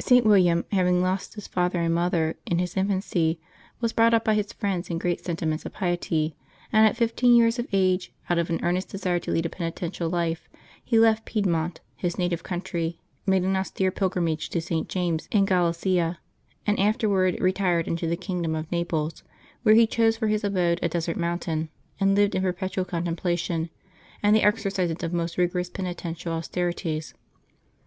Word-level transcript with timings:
St. 0.00 0.24
William, 0.24 0.64
having 0.72 1.02
lost 1.02 1.34
his 1.34 1.46
father 1.46 1.78
and 1.82 1.94
mother 1.94 2.36
in 2.46 2.58
his 2.58 2.74
infancy, 2.74 3.38
was 3.82 3.92
brought 3.92 4.14
up 4.14 4.24
by 4.24 4.32
his 4.32 4.50
friends 4.50 4.88
in 4.88 4.96
great 4.96 5.22
sentiments 5.22 5.66
of 5.66 5.74
piety; 5.74 6.34
and 6.72 6.86
at 6.86 6.96
fifteen 6.96 7.36
years 7.36 7.58
of 7.58 7.68
age, 7.70 8.10
out 8.30 8.38
of 8.38 8.48
an 8.48 8.60
earnest 8.62 8.88
desire 8.88 9.18
to 9.18 9.30
lead 9.30 9.44
a 9.44 9.50
penitential 9.50 10.08
life, 10.08 10.48
he 10.82 10.98
left 10.98 11.26
Piedmont, 11.26 11.82
his 11.96 12.16
native 12.16 12.42
country, 12.42 12.98
made 13.26 13.42
an 13.42 13.56
austere 13.56 13.90
pilgrimage 13.90 14.48
to 14.48 14.62
St. 14.62 14.88
James's 14.88 15.28
in 15.30 15.44
Galicia, 15.44 16.18
and 16.66 16.80
afterward 16.80 17.38
retired 17.38 17.86
into 17.86 18.06
the 18.08 18.16
kingdom 18.16 18.54
of 18.54 18.72
Naples, 18.72 19.22
where 19.64 19.74
he 19.74 19.86
chose 19.86 20.16
for 20.16 20.28
his 20.28 20.44
abode 20.44 20.78
a 20.82 20.88
desert 20.88 21.18
mountain, 21.18 21.68
and 22.00 22.14
lived 22.14 22.34
in 22.34 22.40
perpetual 22.40 22.86
contemplation 22.86 23.68
and 24.22 24.34
the 24.34 24.42
exercises 24.44 25.02
of 25.02 25.12
most 25.12 25.36
rigor 25.36 25.58
* 25.58 25.62
0U3 25.62 25.74
penitential 25.74 26.32
austerities. 26.32 27.12